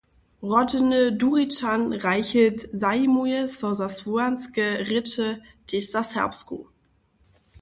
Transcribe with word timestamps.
Rodźeny 0.41 1.11
Durinčan 1.11 1.93
Reichelt 1.93 2.69
zajimuje 2.73 3.39
so 3.57 3.69
za 3.79 3.87
słowjanske 3.97 4.65
rěče, 4.87 5.29
tež 5.67 5.83
za 5.93 6.01
serbsku. 6.11 6.57